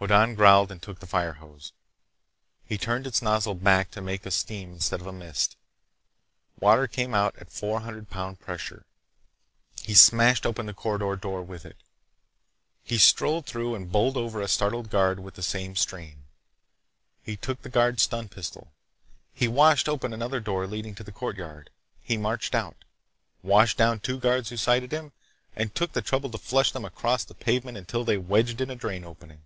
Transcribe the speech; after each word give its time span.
Hoddan 0.00 0.36
growled 0.36 0.70
and 0.70 0.80
took 0.80 1.00
the 1.00 1.08
fire 1.08 1.32
hose. 1.34 1.72
He 2.64 2.78
turned 2.78 3.04
its 3.04 3.20
nozzle 3.20 3.56
back 3.56 3.90
to 3.90 4.00
make 4.00 4.24
a 4.24 4.30
stream 4.30 4.74
instead 4.74 5.00
of 5.00 5.08
a 5.08 5.12
mist. 5.12 5.56
Water 6.60 6.86
came 6.86 7.14
out 7.14 7.34
at 7.38 7.50
four 7.50 7.80
hundred 7.80 8.08
pounds 8.08 8.38
pressure. 8.38 8.84
He 9.82 9.94
smashed 9.94 10.46
open 10.46 10.66
the 10.66 10.72
corridor 10.72 11.16
door 11.16 11.42
with 11.42 11.66
it. 11.66 11.78
He 12.84 12.96
strolled 12.96 13.46
through 13.46 13.74
and 13.74 13.90
bowled 13.90 14.16
over 14.16 14.40
a 14.40 14.46
startled 14.46 14.88
guard 14.88 15.18
with 15.18 15.34
the 15.34 15.42
same 15.42 15.74
stream. 15.74 16.26
He 17.20 17.36
took 17.36 17.62
the 17.62 17.68
guard's 17.68 18.04
stun 18.04 18.28
pistol. 18.28 18.70
He 19.34 19.48
washed 19.48 19.88
open 19.88 20.12
another 20.14 20.38
door 20.38 20.68
leading 20.68 20.94
to 20.94 21.02
the 21.04 21.10
courtyard. 21.10 21.70
He 22.00 22.16
marched 22.16 22.54
out, 22.54 22.84
washed 23.42 23.76
down 23.78 23.98
two 23.98 24.20
guards 24.20 24.50
who 24.50 24.56
sighted 24.58 24.92
him, 24.92 25.10
and 25.56 25.74
took 25.74 25.90
the 25.92 26.02
trouble 26.02 26.30
to 26.30 26.38
flush 26.38 26.70
them 26.70 26.84
across 26.84 27.24
the 27.24 27.34
pavement 27.34 27.76
until 27.76 28.04
they 28.04 28.16
wedged 28.16 28.60
in 28.60 28.70
a 28.70 28.76
drain 28.76 29.02
opening. 29.04 29.42